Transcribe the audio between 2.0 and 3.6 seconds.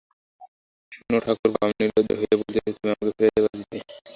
হইয়া বলিতেছি, তুমি আমাকে ফিরাইতে